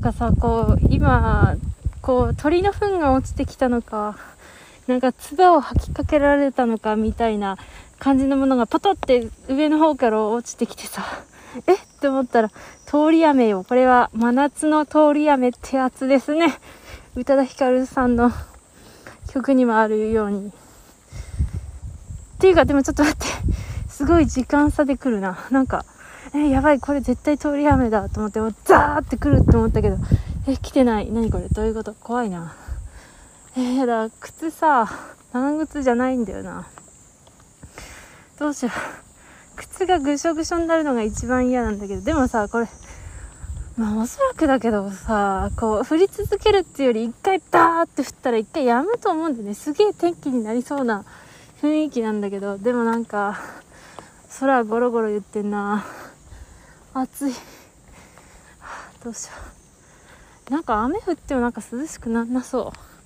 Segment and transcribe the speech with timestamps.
[0.00, 1.56] なんかさ、こう、今、
[2.02, 4.16] こう、鳥の糞が落ちてきたのか、
[4.86, 7.58] なんか唾を吐きかけられたのかみたいな
[7.98, 11.04] 感じのものがポトって上の方から落ちてきてさ、
[11.66, 11.78] えっ？
[12.00, 12.50] て思ったら、
[12.86, 13.64] 通り雨よ。
[13.68, 16.54] これは真夏の通り雨ってやつですね。
[17.16, 18.30] 宇多田ヒカルさんの
[19.32, 20.46] 曲にもあるように。
[20.46, 20.52] っ
[22.38, 23.26] ていうか、でもちょっと待って。
[23.88, 25.36] すごい時間差で来るな。
[25.50, 25.84] なんか、
[26.34, 29.96] え、やばい、これ絶対通り雨だと思って、もうザーって来るって思ったけど、
[30.46, 31.10] え、来てない。
[31.10, 31.48] 何これ？
[31.48, 31.94] どういうこと？
[31.94, 32.54] 怖いな。
[33.56, 34.88] えー、やだ、靴さ、
[35.32, 36.66] 長靴じゃないんだよな。
[38.38, 38.72] どうしよう。
[39.56, 42.68] 靴がぐしょぐしょになるのが一番嫌なんだけど、でもさ、これ、
[43.76, 51.04] まあおそらくだけどさ、こう、降り続けるっていうより一回ダーって降ったら一回止むと思うんでね、すげえ天気になりそうな
[51.62, 53.40] 雰囲気なんだけど、でもなんか、
[54.40, 55.84] 空ゴロゴロ言ってんな。
[57.00, 57.34] 暑い。
[59.04, 59.32] どうしよ
[60.48, 60.52] う。
[60.52, 62.97] なんか雨降ってもなんか涼しくなんなそう。